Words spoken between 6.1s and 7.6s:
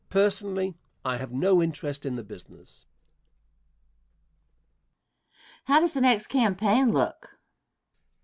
campaign look?